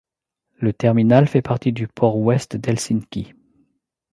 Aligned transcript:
Le 0.57 0.73
terminal 0.73 1.27
fait 1.27 1.43
partie 1.43 1.71
du 1.73 1.87
Port 1.87 2.17
Ouest 2.17 2.57
d'Helsinki. 2.57 3.35